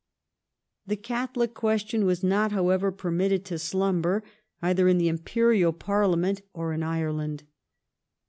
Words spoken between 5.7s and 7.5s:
Parliament or in Ireland.